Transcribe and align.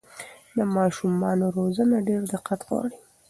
د 0.55 0.57
ماشومانو 0.75 1.45
روزنه 1.57 1.97
ډېر 2.07 2.21
دقت 2.33 2.59
غواړي. 2.67 2.97